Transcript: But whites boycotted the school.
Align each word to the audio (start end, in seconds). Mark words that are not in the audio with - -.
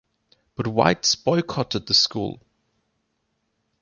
But 0.55 0.65
whites 0.65 1.13
boycotted 1.13 1.85
the 1.85 1.93
school. 1.93 2.41